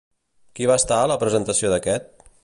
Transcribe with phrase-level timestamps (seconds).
[0.59, 2.11] Qui va estar a la presentació d'aquest?